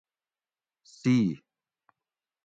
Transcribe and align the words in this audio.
سی 0.95 1.13